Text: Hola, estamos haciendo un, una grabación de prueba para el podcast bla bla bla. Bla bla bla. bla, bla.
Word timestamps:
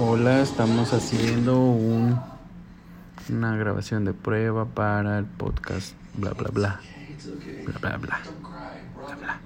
Hola, 0.00 0.42
estamos 0.42 0.92
haciendo 0.92 1.58
un, 1.58 2.20
una 3.30 3.56
grabación 3.56 4.04
de 4.04 4.12
prueba 4.14 4.64
para 4.64 5.18
el 5.18 5.24
podcast 5.24 5.94
bla 6.14 6.34
bla 6.34 6.50
bla. 6.52 6.80
Bla 7.66 7.78
bla 7.80 7.96
bla. 7.96 8.20
bla, 8.94 9.16
bla. 9.16 9.37